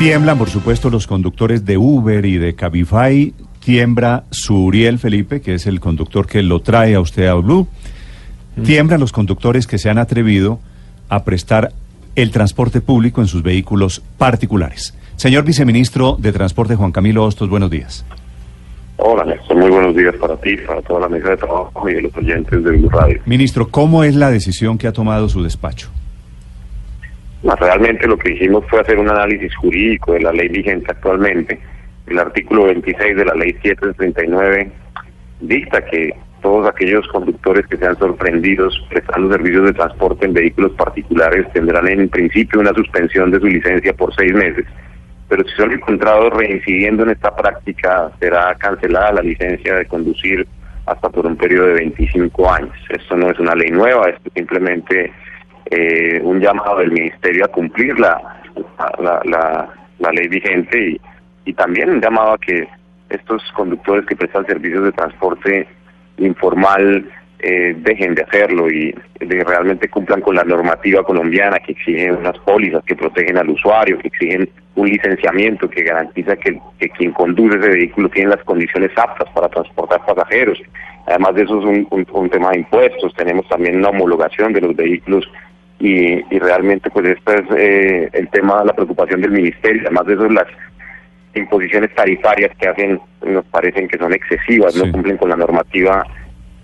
[0.00, 3.34] Tiemblan, por supuesto, los conductores de Uber y de Cabify.
[3.62, 7.68] Tiembra Suriel Felipe, que es el conductor que lo trae a usted a Blue.
[8.64, 10.58] Tiemblan los conductores que se han atrevido
[11.10, 11.72] a prestar
[12.16, 14.96] el transporte público en sus vehículos particulares.
[15.16, 18.06] Señor viceministro de Transporte, Juan Camilo Hostos, buenos días.
[18.96, 19.58] Hola, Néstor.
[19.58, 22.64] Muy buenos días para ti, para toda la mesa de trabajo y de los oyentes
[22.64, 23.20] de Blue Radio.
[23.26, 25.90] Ministro, ¿cómo es la decisión que ha tomado su despacho?
[27.42, 31.58] No, realmente lo que hicimos fue hacer un análisis jurídico de la ley vigente actualmente.
[32.06, 34.70] El artículo 26 de la ley 739
[35.40, 41.46] dicta que todos aquellos conductores que sean sorprendidos prestando servicios de transporte en vehículos particulares
[41.52, 44.66] tendrán en principio una suspensión de su licencia por seis meses.
[45.28, 50.46] Pero si son encontrados reincidiendo en esta práctica, será cancelada la licencia de conducir
[50.86, 52.74] hasta por un periodo de 25 años.
[52.88, 55.12] Esto no es una ley nueva, esto es simplemente
[55.70, 58.40] eh, un llamado del Ministerio a cumplir la,
[58.98, 59.22] la,
[59.98, 61.00] la, ley vigente y,
[61.44, 62.66] y también un llamado a que
[63.08, 65.68] estos conductores que prestan servicios de transporte
[66.18, 67.04] informal
[67.42, 72.84] eh, dejen de hacerlo y realmente cumplan con la normativa colombiana que exige unas pólizas
[72.84, 76.60] que protegen al usuario, que exigen un licenciamiento que garantiza que,
[76.98, 80.60] quien conduce ese vehículo tiene las condiciones aptas para transportar pasajeros.
[81.06, 84.76] Además de eso es un, un tema de impuestos, tenemos también una homologación de los
[84.76, 85.26] vehículos
[85.80, 90.14] y, y realmente pues este es eh, el tema, la preocupación del ministerio, además de
[90.14, 90.46] eso las
[91.34, 94.82] imposiciones tarifarias que hacen nos parecen que son excesivas, Sí.
[94.84, 96.04] no cumplen con la normativa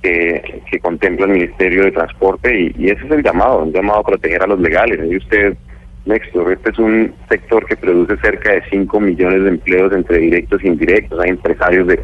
[0.02, 4.00] que, que contempla el Ministerio de Transporte y, y ese es el llamado, un llamado
[4.00, 5.00] a proteger a los legales.
[5.10, 5.56] Y usted,
[6.04, 10.62] Néstor, este es un sector que produce cerca de 5 millones de empleos entre directos
[10.62, 12.00] e indirectos, hay empresarios de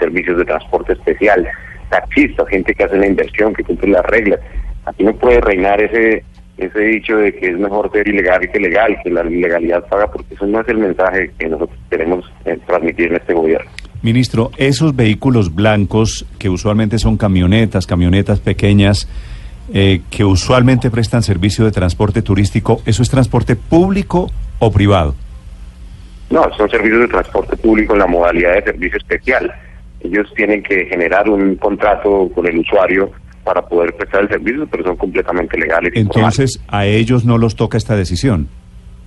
[0.00, 1.46] servicios de transporte especial,
[1.90, 4.40] taxistas, gente que hace la inversión, que cumple las reglas.
[4.84, 6.24] Aquí no puede reinar ese
[6.56, 10.34] ese dicho de que es mejor ser ilegal que legal, que la ilegalidad paga, porque
[10.34, 13.68] eso no es el mensaje que nosotros queremos eh, transmitir en este gobierno.
[14.02, 19.08] Ministro, esos vehículos blancos que usualmente son camionetas, camionetas pequeñas,
[19.72, 25.14] eh, que usualmente prestan servicio de transporte turístico, ¿eso es transporte público o privado?
[26.30, 29.52] No, son servicios de transporte público en la modalidad de servicio especial.
[30.00, 33.10] Ellos tienen que generar un contrato con el usuario
[33.44, 35.92] para poder prestar el servicio, pero son completamente legales.
[35.94, 38.48] Entonces, a ellos no los toca esta decisión.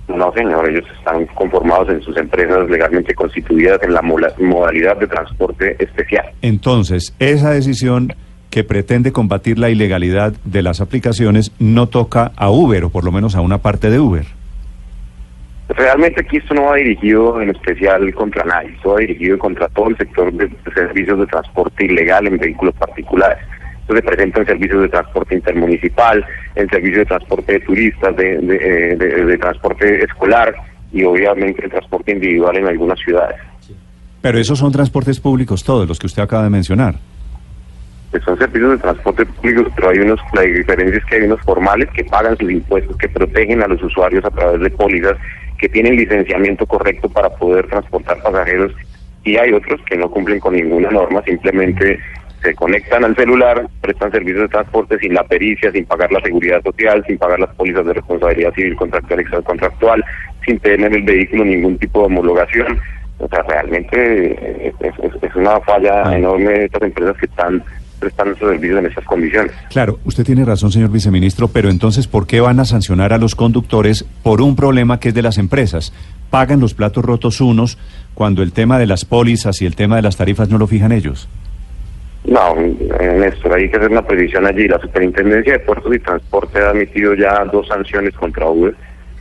[0.08, 5.76] No, señor, ellos están conformados en sus empresas legalmente constituidas en la modalidad de transporte
[5.78, 6.24] especial.
[6.40, 8.14] Entonces, esa decisión
[8.48, 13.12] que pretende combatir la ilegalidad de las aplicaciones no toca a Uber, o por lo
[13.12, 14.24] menos a una parte de Uber.
[15.68, 19.90] Realmente aquí esto no va dirigido en especial contra nadie, esto va dirigido contra todo
[19.90, 23.44] el sector de servicios de transporte ilegal en vehículos particulares.
[23.88, 26.22] Esto se presenta en servicios de transporte intermunicipal,
[26.56, 30.54] en servicios de transporte de turistas, de, de, eh, de- de transporte escolar
[30.92, 33.36] y obviamente el transporte individual en algunas ciudades.
[34.20, 36.96] Pero esos son transportes públicos todos, los que usted acaba de mencionar.
[38.22, 41.88] son servicios de transporte público, pero hay unos, la diferencia es que hay unos formales
[41.94, 45.14] que pagan sus impuestos, que protegen a los usuarios a través de pólizas,
[45.58, 48.72] que tienen licenciamiento correcto para poder transportar pasajeros,
[49.24, 51.98] y hay otros que no cumplen con ninguna norma, simplemente
[52.48, 56.62] se conectan al celular, prestan servicios de transporte sin la pericia, sin pagar la seguridad
[56.62, 60.04] social, sin pagar las pólizas de responsabilidad civil contractual y extracontractual,
[60.46, 62.78] sin tener el vehículo ningún tipo de homologación.
[63.18, 63.96] O sea, realmente
[64.32, 66.16] eh, es, es- es una falla Ah.
[66.16, 67.62] enorme de estas empresas que están
[67.98, 69.52] prestando estos servicios en esas condiciones.
[69.70, 73.34] Claro, usted tiene razón, señor viceministro, pero entonces, ¿por qué van a sancionar a los
[73.34, 75.92] conductores por un problema que es de las empresas?
[76.30, 77.76] Pagan los platos rotos unos
[78.14, 80.92] cuando el tema de las pólizas y el tema de las tarifas no lo fijan
[80.92, 81.28] ellos.
[82.24, 84.68] No, eh, Néstor, hay que hacer una precisión allí.
[84.68, 88.74] La Superintendencia de Puertos y Transporte ha emitido ya dos sanciones contra Uber,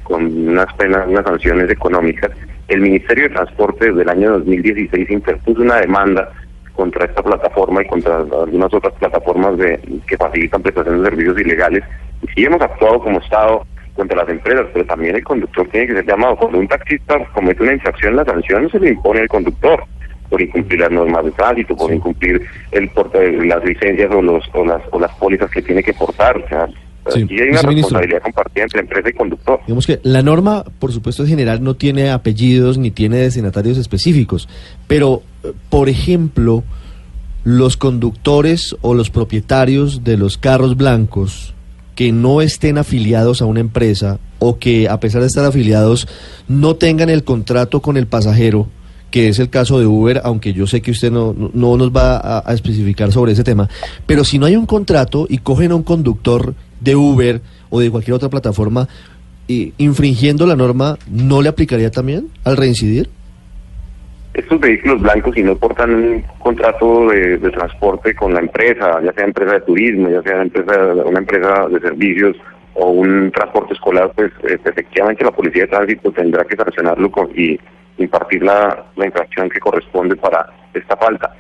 [0.04, 2.32] con unas penas, unas sanciones económicas.
[2.68, 6.32] El Ministerio de Transporte desde el año 2016 interpuso una demanda
[6.74, 11.84] contra esta plataforma y contra algunas otras plataformas de, que facilitan prestaciones de servicios ilegales.
[12.24, 13.66] Y sí hemos actuado como Estado
[13.96, 16.36] contra las empresas, pero también el conductor tiene que ser llamado.
[16.36, 19.84] Cuando un taxista comete una infracción, la sanción se le impone al conductor
[20.30, 22.42] por incumplir las normas de tránsito, por incumplir
[22.72, 26.38] el porta- las licencias o los o las o las pólizas que tiene que portar,
[26.38, 26.68] o sea,
[27.10, 27.22] Sí.
[27.24, 29.62] Aquí hay una responsabilidad compartida entre empresa y conductor.
[29.66, 34.50] Digamos que la norma, por supuesto, en general no tiene apellidos ni tiene destinatarios específicos,
[34.88, 36.66] pero, eh, por ejemplo,
[37.46, 41.54] los conductores o los propietarios de los carros blancos
[41.96, 46.10] que no estén afiliados a una empresa o que a pesar de estar afiliados
[46.50, 48.68] no tengan el contrato con el pasajero,
[49.12, 52.42] que es el caso de Uber, aunque yo sé que usted no, no nos va
[52.46, 53.70] a, especificar sobre ese tema,
[54.06, 57.90] pero si no hay un contrato y cogen a un conductor de Uber o de
[57.90, 58.88] cualquier otra plataforma
[59.48, 63.10] y, infringiendo la norma, ¿no le aplicaría también al reincidir?
[64.34, 69.26] Estos vehículos blancos, si no portan un contrato de, transporte con la empresa, ya sea
[69.26, 72.36] empresa de turismo, ya sea empresa, una empresa de servicios
[72.76, 77.30] o un transporte escolar, pues eh, efectivamente la policía de tránsito tendrá que sancionarlo con,
[77.36, 77.58] y
[77.98, 81.36] impartir la, infracción que corresponde para esta falta.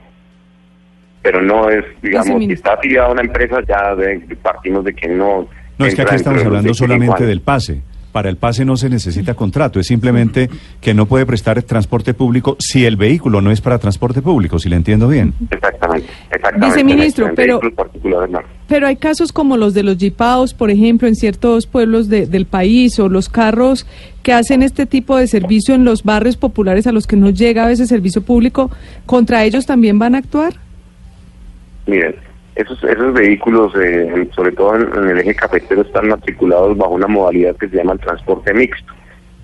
[1.21, 3.95] Pero no es, digamos, si está afiliado a una empresa, ya
[4.41, 5.47] partimos de que no.
[5.77, 7.81] No, es que aquí estamos hablando solamente del pase.
[8.17, 10.49] Para el pase no se necesita contrato, es simplemente
[10.81, 14.69] que no puede prestar transporte público si el vehículo no es para transporte público, si
[14.69, 15.35] le entiendo bien.
[15.51, 16.65] Exactamente, exactamente.
[16.65, 17.59] Viceministro, pero,
[18.67, 22.99] pero hay casos como los de los jipaos, por ejemplo, en ciertos pueblos del país,
[22.99, 23.85] o los carros
[24.23, 27.65] que hacen este tipo de servicio en los barrios populares a los que no llega
[27.65, 28.71] a veces servicio público,
[29.05, 30.55] ¿contra ellos también van a actuar?
[31.85, 32.15] Miren,
[32.57, 37.55] esos, esos vehículos, eh, sobre todo en, el eje cafetero, están matriculados bajo una modalidad
[37.55, 38.93] que se llama el transporte mixto.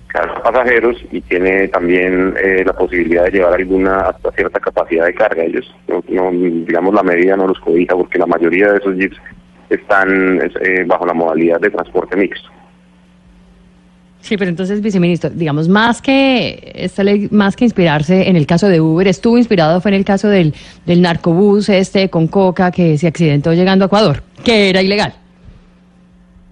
[0.08, 5.14] Cada pasajeros y tiene también eh, la posibilidad de llevar alguna hasta cierta capacidad de
[5.14, 5.44] carga.
[5.44, 9.16] Ellos, no, digamos, la medida no los cobija porque la mayoría de esos jeeps
[9.70, 12.48] están eh, bajo la modalidad de transporte mixto.
[14.24, 18.68] Sí, pero entonces, viceministro, digamos, más que esta ley, más que inspirarse en el caso
[18.68, 20.54] de Uber, estuvo inspirado fue en el caso del,
[20.86, 25.12] del narcobús este con coca que se accidentó llegando a Ecuador, que era ilegal.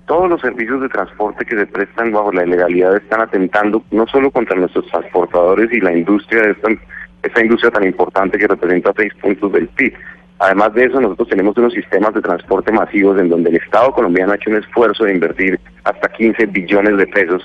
[0.05, 4.31] Todos los servicios de transporte que se prestan bajo la ilegalidad están atentando no solo
[4.31, 6.69] contra nuestros transportadores y la industria de esta,
[7.23, 9.95] esta industria tan importante que representa seis puntos del PIB.
[10.39, 14.33] Además de eso, nosotros tenemos unos sistemas de transporte masivos en donde el Estado colombiano
[14.33, 17.43] ha hecho un esfuerzo de invertir hasta 15 billones de pesos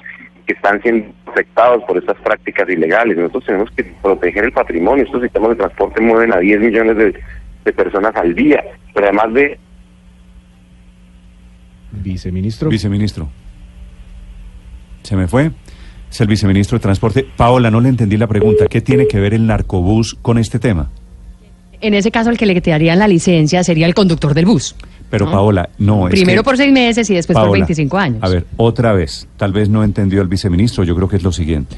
[0.48, 3.18] que están siendo afectados por estas prácticas ilegales.
[3.18, 5.04] Nosotros tenemos que proteger el patrimonio.
[5.04, 8.64] Estos sistemas de transporte mueven a 10 millones de, personas al día.
[8.94, 9.60] Pero además de...
[11.92, 12.70] Viceministro.
[12.70, 13.28] Viceministro.
[15.04, 15.52] ¿Se me fue?
[16.10, 17.28] Es el viceministro de Transporte.
[17.36, 18.68] Paola, no le entendí la pregunta.
[18.68, 20.90] ¿Qué tiene que ver el narcobús con este tema?
[21.82, 24.76] En ese caso, el que le quedarían la licencia sería el conductor del bus.
[25.10, 26.08] Pero Paola, no.
[26.08, 28.20] Es Primero por seis meses y después por 25 años.
[28.22, 31.32] A ver, otra vez, tal vez no entendió el viceministro, yo creo que es lo
[31.32, 31.78] siguiente.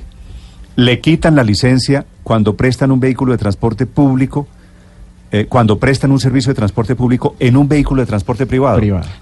[0.75, 4.47] Le quitan la licencia cuando prestan un vehículo de transporte público
[5.31, 8.79] eh, cuando prestan un servicio de transporte público en un vehículo de transporte privado.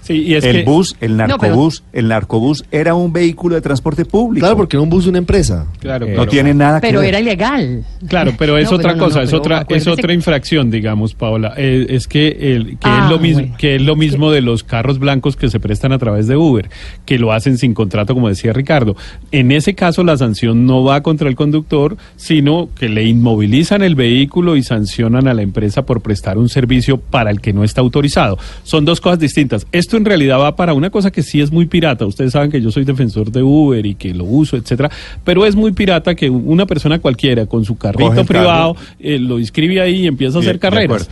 [0.08, 4.44] el bus, el narcobús, el narcobús era un vehículo de transporte público.
[4.44, 5.66] Claro, porque un bus es una empresa.
[5.80, 7.84] Claro, no tiene nada que Pero era ilegal.
[8.08, 11.54] Claro, pero es otra cosa, es otra es otra infracción, digamos, Paola.
[11.56, 14.64] Eh, es que el que es ah, lo mismo que es lo mismo de los
[14.64, 16.70] carros blancos que se prestan a través de Uber,
[17.04, 18.96] que lo hacen sin contrato, como decía Ricardo.
[19.30, 23.94] En ese caso la sanción no va contra el conductor, sino que le inmovilizan el
[23.94, 27.80] vehículo y sancionan a la empresa por prestar un servicio para el que no está
[27.80, 28.38] autorizado.
[28.64, 29.66] Son dos cosas distintas.
[29.72, 32.06] Esto en realidad va para una cosa que sí es muy pirata.
[32.06, 34.90] Ustedes saben que yo soy defensor de Uber y que lo uso, etcétera,
[35.24, 39.80] pero es muy pirata que una persona cualquiera con su carrito privado eh, lo inscribe
[39.80, 41.08] ahí y empieza a hacer carreras.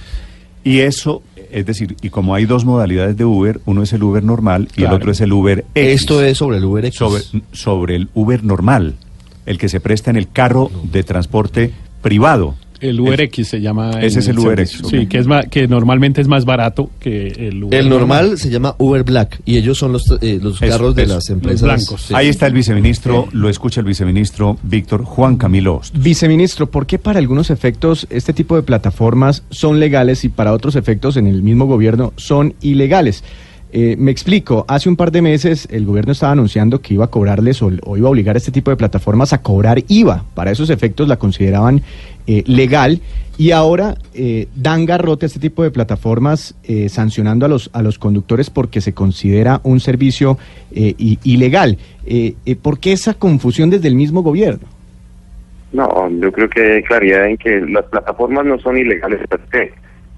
[0.65, 1.23] Y eso,
[1.53, 4.83] es decir, y como hay dos modalidades de Uber, uno es el Uber normal y
[4.83, 6.03] el otro es el Uber X.
[6.03, 6.99] Esto es sobre el Uber X.
[6.99, 7.23] Sobre,
[7.53, 8.97] sobre el Uber normal,
[9.47, 11.73] el que se presta en el carro de transporte
[12.03, 12.57] privado.
[12.81, 13.91] El UberX se llama.
[14.01, 14.83] Ese es el UberX.
[14.89, 17.79] Sí, que, es que normalmente es más barato que el Uber.
[17.79, 21.29] El normal se llama Uber Black y ellos son los, eh, los carros de las
[21.31, 21.63] empresas.
[21.63, 22.13] blancos.
[22.13, 25.57] Ahí está el viceministro, lo escucha el viceministro Víctor Juan Camilo
[25.95, 30.77] Viceministro, ¿por qué para algunos efectos este tipo de plataformas son legales y para otros
[30.77, 33.25] efectos en el mismo gobierno son ilegales?
[33.79, 37.09] Eh, me explico, hace un par de meses el gobierno estaba anunciando que iba a
[37.09, 40.25] cobrarles o, iba a obligar a este tipo de plataformas a cobrar IVA.
[40.35, 41.83] Para esos efectos la consideraban
[42.27, 43.03] eh, legal
[43.37, 46.55] y ahora eh, dan garrote a este tipo de plataformas
[46.89, 50.39] sancionando a los, a los conductores porque se considera un servicio
[50.73, 51.77] ilegal.
[52.63, 54.67] ¿Por qué esa confusión desde el mismo gobierno?
[55.75, 59.21] No, yo creo que hay claridad en que las plataformas no son ilegales.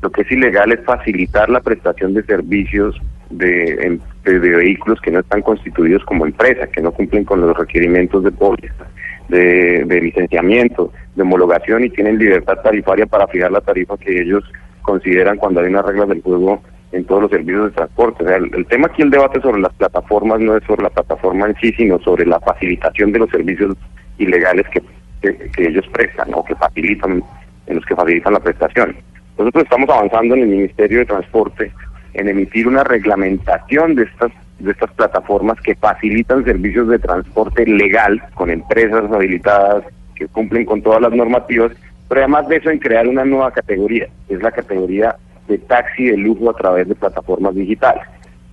[0.01, 2.95] Lo que es ilegal es facilitar la prestación de servicios
[3.31, 8.25] de, de, vehículos que no están constituidos como empresa, que no cumplen con los requerimientos
[8.25, 8.87] de póliza,
[9.29, 14.45] de, de licenciamiento, de homologación y tienen libertad tarifaria para fijar la tarifa que ellos
[14.83, 18.25] consideran cuando hay unas reglas del juego en todos los servicios de transporte.
[18.25, 21.47] O sea, el, tema aquí, el debate sobre las plataformas no es sobre la plataforma
[21.47, 23.77] en sí, sino sobre la facilitación de los servicios
[24.19, 24.83] ilegales que,
[25.21, 27.23] que, ellos prestan o que facilitan,
[27.67, 28.97] en los que facilitan la prestación.
[29.39, 31.71] Nosotros estamos avanzando en el Ministerio de Transporte
[32.15, 38.21] en emitir una reglamentación de estas de estas plataformas que facilitan servicios de transporte legal
[38.35, 39.85] con empresas habilitadas
[40.17, 41.73] que cumplen con todas las normativas,
[42.09, 45.15] pero además de eso en crear una nueva categoría, que es la categoría
[45.47, 48.03] de taxi de lujo a través de plataformas digitales.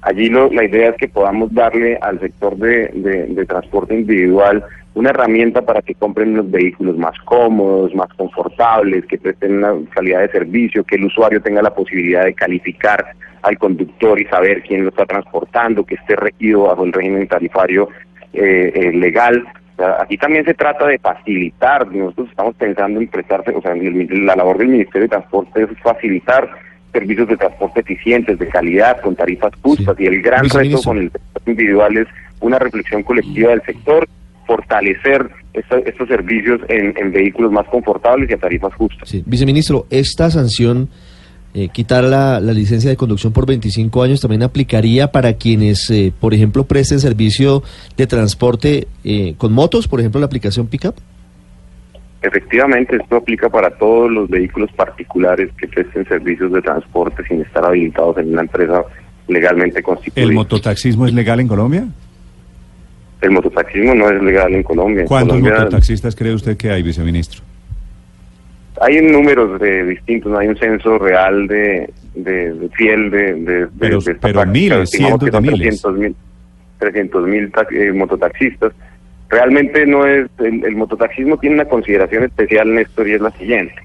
[0.02, 4.64] Allí la idea es que podamos darle al sector de, de, transporte individual
[4.96, 10.22] una herramienta para que compren los vehículos más cómodos, más confortables, que presten una calidad
[10.22, 13.06] de servicio, que el usuario tenga la posibilidad de calificar
[13.42, 17.90] al conductor y saber quién lo está transportando, que esté regido bajo el régimen tarifario
[18.34, 19.46] eh, eh, legal.
[20.00, 24.58] aquí también se trata de facilitar, nosotros estamos pensando en prestarse, o sea, la labor
[24.58, 26.50] del Ministerio de Transporte es facilitar
[26.94, 31.12] servicios de transporte eficientes, de calidad, con tarifas justas, y el gran reto con el
[31.12, 32.08] sector individual es
[32.40, 34.08] una reflexión colectiva del sector,
[34.46, 39.08] fortalecer estos servicios en, vehículos más confortables y a tarifas justas.
[39.10, 39.24] Sí.
[39.26, 40.90] Viceministro, esta sanción
[41.54, 46.34] eh, quitar la, licencia de conducción por 25 años también aplicaría para quienes, eh, por
[46.34, 47.64] ejemplo, presten servicio
[47.96, 50.96] de transporte eh, con motos, por ejemplo, la aplicación Pickup?
[52.22, 57.64] Efectivamente, esto aplica para todos los vehículos particulares que presten servicios de transporte sin estar
[57.64, 58.84] habilitados en una empresa
[59.28, 60.28] legalmente constituida.
[60.28, 61.88] ¿El mototaxismo es legal en Colombia?
[63.22, 65.06] El mototaxismo no es legal en Colombia.
[65.06, 67.42] ¿Cuántos mototaxistas cree usted que hay, viceministro?
[68.82, 74.00] Hay números de distintos, no hay un censo real de, de, fiel de, de, pero,
[74.20, 75.82] pero miles, cientos de miles.
[76.80, 78.74] 300 mil eh, mototaxistas.
[79.30, 83.76] Realmente no es, el, mototaxismo tiene una consideración especial, Néstor, y es la siguiente.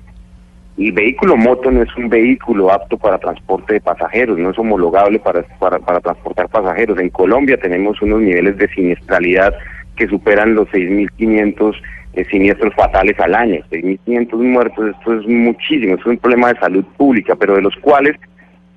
[0.79, 5.19] El vehículo moto no es un vehículo apto para transporte de pasajeros, no es homologable
[5.19, 6.99] para, para, para transportar pasajeros.
[6.99, 9.55] En Colombia tenemos unos niveles de siniestralidad
[9.97, 11.75] que superan los 6.500
[12.15, 16.85] eh, siniestros fatales al año, 6.500 muertos, esto es muchísimo, es un problema de salud
[16.97, 18.17] pública, pero de los cuales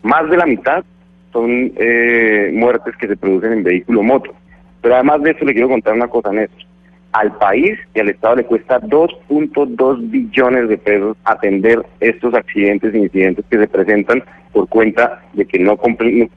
[0.03, 0.83] más de la mitad
[1.31, 4.33] son eh, muertes que se producen en vehículo moto.
[4.81, 6.72] Pero además de eso le quiero contar una cosa, Néstor.
[7.13, 12.97] Al país y al Estado le cuesta 2.2 billones de pesos atender estos accidentes e
[12.97, 15.77] incidentes que se presentan por cuenta de que no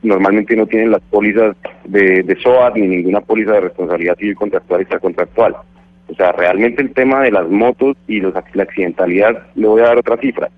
[0.02, 4.80] normalmente no tienen las pólizas de, de SOAT ni ninguna póliza de responsabilidad civil contractual
[4.80, 5.56] extracontractual.
[6.08, 9.86] O sea, realmente el tema de las motos y los, la accidentalidad, le voy a
[9.86, 10.48] dar otra cifra.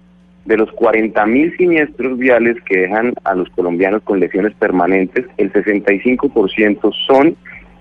[0.44, 5.52] De los 40 mil siniestros viales que dejan a los colombianos con lesiones permanentes, el
[5.52, 7.37] 65% son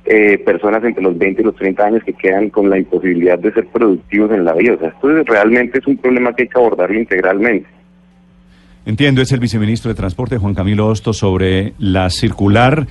[0.10, 3.52] eh, personas entre los 20 y los 30 años que quedan con la imposibilidad de
[3.52, 4.74] ser productivos en la vida.
[4.76, 7.68] O sea, esto realmente es un problema que hay que abordar integralmente.
[8.86, 12.88] Entiendo, es el viceministro de Transporte, Juan Camilo Hostos, sobre la circular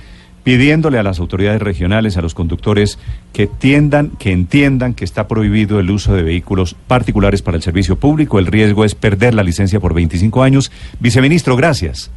[0.47, 2.99] pidiéndole a las autoridades regionales, a los conductores,
[3.33, 7.97] que tiendan, que entiendan que está prohibido el uso de vehículos particulares para el servicio
[7.97, 8.39] público.
[8.39, 10.71] El riesgo es perder la licencia por 25 años.
[11.01, 12.09] Viceministro, gracias.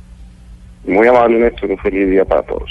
[0.87, 1.73] Muy amable, Néstor.
[1.73, 2.71] Un feliz día para todos.